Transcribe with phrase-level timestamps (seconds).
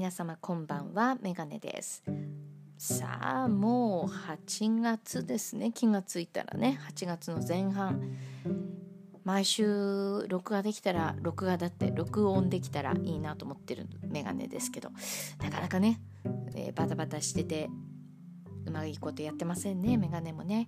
[0.00, 2.02] 皆様こんばんはメガネです。
[2.78, 5.72] さあもう8月ですね。
[5.72, 8.16] 気がついたらね8月の前半。
[9.24, 14.88] 毎週録画できたら録画だって録音できたらいいなと思ってるメガネですけど。
[15.42, 16.00] なかなかね、
[16.54, 17.68] えー、バタバタしてて
[18.64, 20.66] うまいことやってませんねメガネもね。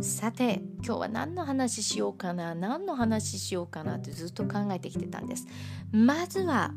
[0.00, 5.46] さて今日は何の話しようかな何の話しようかなってずっと考えてきてたんです。
[5.92, 6.72] まずは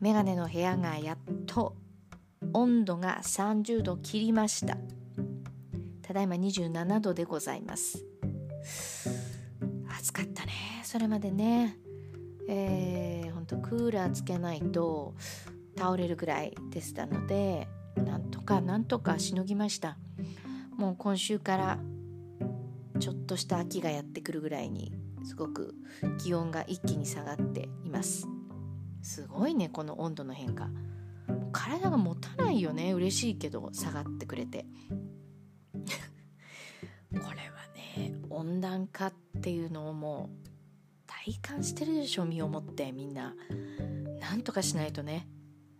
[0.00, 1.76] メガネの部屋がやっと
[2.54, 4.78] 温度が30度切りました。
[6.02, 8.04] ただいま27度でございます。
[9.98, 10.52] 暑かったね。
[10.84, 11.76] それまでね。
[12.48, 15.14] えー、ほんとクーラーつけないと
[15.78, 19.98] 倒れるぐらいでしたのでなんとかなんとかしのぎました。
[20.76, 21.78] もう今週から
[22.98, 24.92] ちょっとした秋がやってくるぐらいに
[25.24, 25.74] すごく
[26.18, 28.26] 気温が一気に下がっています。
[29.02, 30.68] すごいねこの温度の変化。
[31.52, 34.66] 体が持たないよね嬉しいけど下がってくれて。
[37.12, 37.32] これは
[37.74, 40.50] ね温暖化っていうのをもう
[41.06, 43.34] 体感してるでしょ身をもってみんな。
[44.20, 45.28] なんとかしないとね。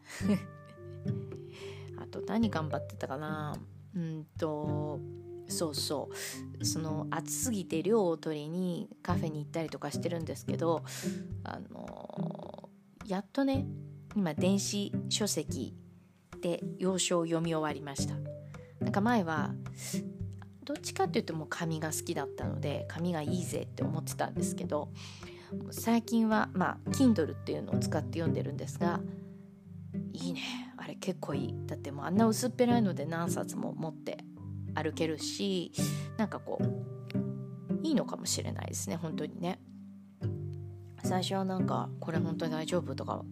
[1.99, 3.57] あと何頑張ってたかな。
[3.95, 5.01] うんと
[5.49, 6.11] そうそ
[6.59, 6.65] う。
[6.65, 10.85] その暑すぎて量を取りにカフェに行ったりとかしてるんですけど
[11.45, 12.60] あの
[13.11, 13.67] やっとね
[14.15, 15.75] 今電子書籍
[16.41, 18.15] で要所を読み終わりました。
[18.81, 19.53] なんか前は
[20.65, 24.91] どっちかっていうともう紙が好きだったので紙がいいぜって思ってたんですけど
[25.73, 29.01] 最近はまあ Kindle っていうのを使って読んでるんですが
[30.13, 30.43] いいね。
[30.79, 31.55] あれ結構いい。
[31.67, 34.19] だってもうあんな薄っぺらいので何冊も持って
[34.75, 35.73] 歩けるし
[36.17, 39.59] なんかこういいのかもしれないですね本当にね。
[41.05, 43.25] 最初はなんかこれ本当に大丈夫とか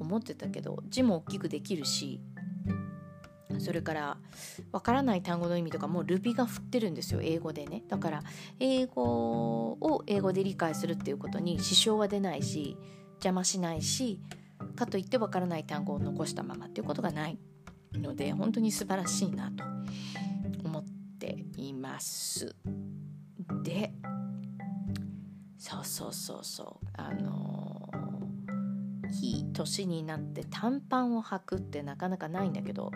[0.00, 2.20] 思ってたけど字も大きくできるし
[3.58, 4.18] それから
[4.72, 7.82] わからない単語の意味とかもルビが振ってるんですよ英語でね。
[7.88, 8.22] だから
[8.60, 12.76] 英語を英語で理解するっていうことに支障は出ないし
[13.14, 14.20] 邪魔しないし
[14.76, 17.38] かといってわからない単語を残したままっていうことがない
[17.94, 19.64] ので本当に素晴らしいなと
[20.64, 20.84] 思っ
[21.18, 22.54] ています。
[23.62, 23.92] で
[25.58, 32.92] そうそうそうそうあのー、いい年になって短パンを履くってなかなかないんだけど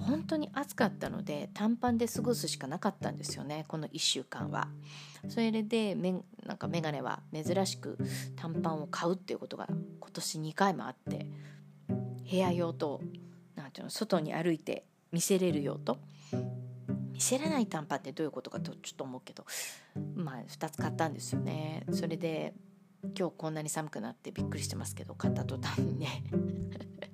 [0.00, 4.68] 本当に暑かったので短パンで過ごすしかなかったんですよねこの1週間は。
[5.28, 6.14] それでめ
[6.46, 7.98] なんかメガネは珍しく
[8.36, 11.26] 短パンを買うっていうことが今年2回もあって
[12.30, 13.00] 部屋用と
[13.56, 15.98] なんていうの外に歩いて見せれる用と
[17.16, 19.46] 見せれない短パンってどういうことかとちょっと思うけど
[20.14, 21.86] まあ2つ買ったんですよね。
[21.92, 22.52] それで
[23.18, 26.24] 今日こんなに寒くなってびっくりしてますけど買った途端にね。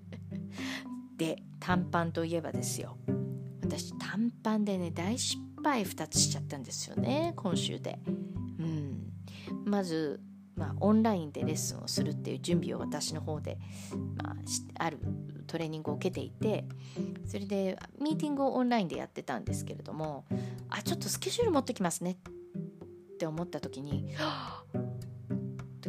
[1.17, 2.99] で短パンといえばですよ。
[3.63, 8.01] 私短パンでね大失敗2つしちゃったんですよね今週で。
[8.07, 9.13] うん。
[9.65, 10.21] まず
[10.55, 13.59] まあ、オンラインでレッスンをするっていう準備を私の方で、
[14.23, 14.99] まあ、ある
[15.47, 16.65] トレーニングを受けていて
[17.27, 20.25] それでミーティングをオンラインでやってたんですけれども
[20.69, 24.15] あちょっとスケジュール持ってきますねって思った時に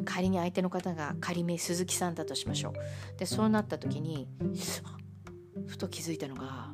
[0.06, 3.18] 仮に相手の方が仮名鈴木さんだとしましょう。
[3.18, 4.28] でそうなった時に
[5.66, 6.70] ふと気づいたのが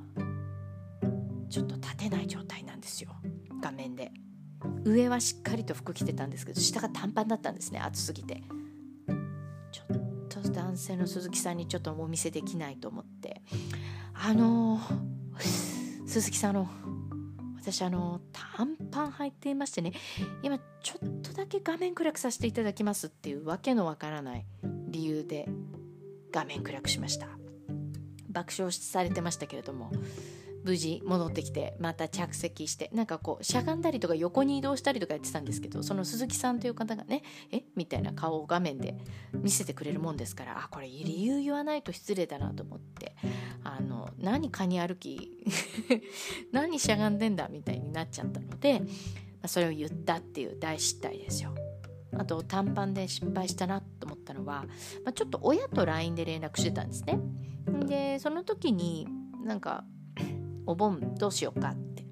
[1.50, 2.49] ちょっと立てない状態。
[4.86, 8.44] 上はしっかりと服着てたんですけど下が短パンだったんですね暑すぎて。
[9.72, 9.84] ちょ
[10.40, 13.42] っと男性の鈴木さんにちょっとお見せできないと思って。
[14.14, 14.80] あの
[16.06, 16.68] 鈴木さんの
[17.58, 19.94] 私あの短パン履いていましてね
[20.42, 24.46] 今ちょっとだけ画面暗くさせていただきますっていうわけのわからない
[24.88, 25.48] 理由で
[26.32, 27.28] 画面暗くしました。
[28.30, 29.92] 爆笑されてましたけれども。
[30.64, 37.64] 無事戻ってきてまた着席してなんかこうしゃがんだりとか横に移動したりとかやってたんですけどその鈴木さんという方がねえ？
[37.76, 38.98] みたいな顔を画面で
[39.34, 43.16] 見せてくれるもんですからあこれ理由言わないと失礼だなと思って
[43.64, 45.32] あの何カニ歩き
[46.52, 48.86] 何しゃがんでんだみたいになっちゃったので、ま
[49.44, 51.54] あ、それを言ったっていう大失態ですよ。
[52.18, 54.66] あと短パンで失敗したなと思ったのは、
[55.06, 57.20] まあ、ちょっと親と LINE で連絡してたんですね。
[57.86, 59.08] でその時に
[59.44, 59.86] なんか
[60.66, 62.06] お盆どうしようかって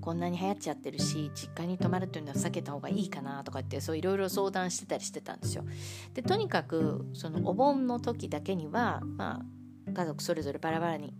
[0.00, 5.64] こんなに流行っちゃってるし実家に泊まるというのは避けた方がいいかなとかってそういろいろ相談してたりしてたんですよ。
[6.12, 9.40] でとにかくそのお盆の時だけにはま
[9.86, 11.14] あ家族それぞれバラバラに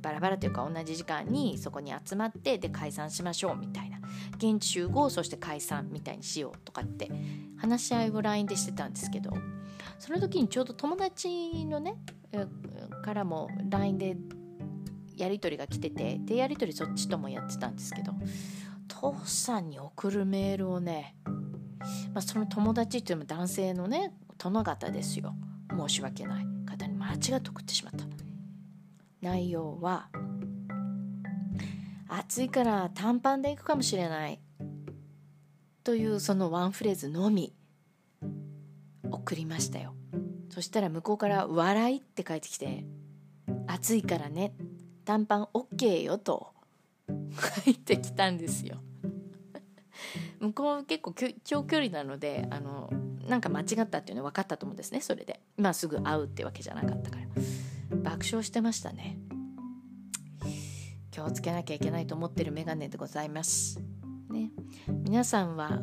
[0.00, 3.98] バラバラというか同じ時間にそこに集まってで解散しましょうみたいな
[4.36, 7.10] 現地集合そして解散みたいにしようとかって
[7.56, 9.32] 話し合いを LINE でしてたんですけど
[9.98, 11.96] その時にちょうど友達のね
[13.02, 14.16] からも LINE で
[15.18, 18.12] やり取りが来ててでやり取りそっちともやってたんですけど
[18.86, 21.16] 父さんに送るメールをね、
[22.14, 25.34] まあ、その友達っていうのも男性のね殿方ですよ。
[25.70, 26.46] 申し訳ない。
[26.64, 28.04] 方に間違って送ってしまった。
[29.20, 30.08] 内容は
[32.08, 34.40] 暑いから短パンで行くかもしれない
[35.82, 37.52] というそのワンフレーズのみ
[39.10, 39.94] 送りましたよ。
[40.50, 42.86] そしたら向こうから「笑い」って返ってきて
[43.66, 44.54] 「暑いからね
[45.08, 46.52] 短パン OK よ」と。
[47.64, 48.82] 書いてきたんですよ。
[50.38, 52.90] 向こう結構長距離なのであの
[53.26, 55.40] なんか間違ったっていうの分かったと思うんですねそれで。
[55.56, 57.26] まあすぐ会うってわけじゃなかったから。
[58.02, 59.18] 爆笑してましたね。
[61.10, 63.80] 気をつけなきゃいけないと思ってるメガネでございます。
[64.28, 64.50] ね。
[64.88, 65.80] 皆さんは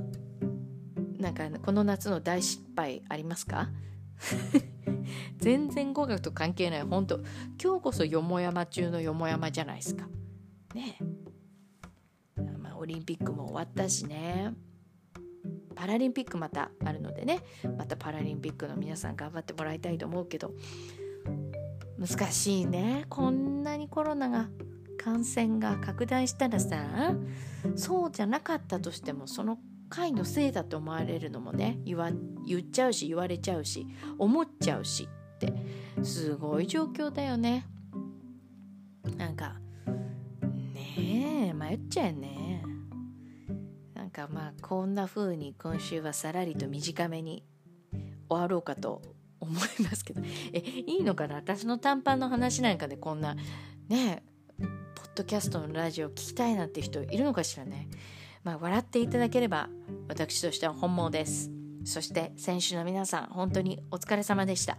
[1.18, 3.72] なんかこの夏の大失敗ありますか？
[5.38, 6.82] 全然語学と関係ない。
[6.84, 7.20] 本当
[7.62, 10.08] 今日こそよもやま中のよもやまじゃないですか。
[10.74, 10.98] ね
[12.60, 14.54] まあオリンピックも終わったしね。
[15.76, 17.42] パラリンピックまたあるのでね。
[17.78, 20.54] またパラリンピックの皆さん頑張ってもらいたいと思うけど。
[21.98, 23.06] 難しいね。
[23.10, 24.50] こんなにコロナが
[24.98, 27.16] 感染が拡大したらさ
[27.76, 29.60] そうじゃなかったとしてもその
[29.96, 32.12] 回のせいだと思われるのもね言わ
[32.46, 33.88] 言っちゃうし言われちゃうし
[34.18, 35.54] 思っちゃうしって
[36.04, 37.66] すごい状況だよね。
[39.18, 39.56] なんか
[40.74, 42.64] ねえ迷っちゃうね。
[43.94, 47.46] なんかまあこんな風に今週はさらりと短めに
[48.28, 49.02] 終わろうかと
[49.40, 50.22] 思いますけど。
[50.52, 51.36] えいいのかな？
[51.36, 53.36] 私の短パンの話なんかでこんな
[53.88, 54.24] ね
[54.58, 57.88] ポッドキャストのラジオ聞きたいなんて人いるのかしらね？
[58.46, 59.70] まあ笑っていただければ
[60.08, 61.52] 私としては本望です。
[61.84, 64.78] そして選手の皆さん本当にお疲れ様でした。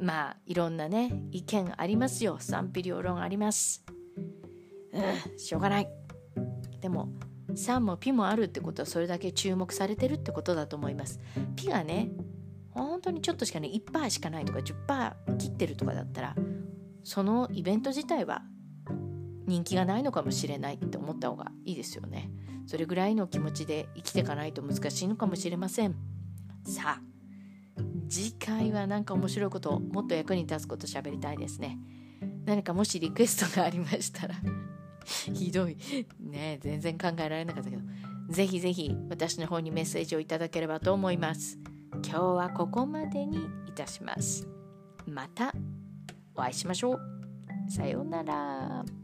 [0.00, 2.36] まあいろんなね意見ありますよ。
[2.40, 3.84] 賛否両論あります。
[4.92, 5.88] うんしょうがない。
[6.80, 7.08] でも
[7.50, 11.20] 3もピもあるってことはそれだけ注目されてるってことだと思います。
[11.54, 12.10] ピがね
[12.70, 16.34] 本当にちょっとしかね1%しかないとか10%切ってるとかだったら
[17.04, 18.42] そのイベント自体は
[19.46, 22.30] 人気がないのかもしれないって思った方がいいですよね。
[22.66, 25.96] それぐらいの気持ちで生きていかないと難しいのかもしれません。
[26.64, 27.12] さあ
[28.08, 31.78] 次回は何か面白いこともっと役に立つこと喋りたいですね。
[32.44, 34.34] 何かもしリクエストがありましたら
[35.04, 35.76] ひどい。
[36.20, 37.82] ね全然考えられなかったけど。
[38.28, 41.58] ぜひぜひ私の方にメッセージをいただければと思います。
[42.04, 44.48] 今日はここまでにいたします。
[45.06, 45.52] また
[46.34, 47.00] お会いしましょう。
[47.68, 49.01] さようなら。